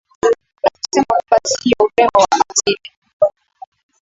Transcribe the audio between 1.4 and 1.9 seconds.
sio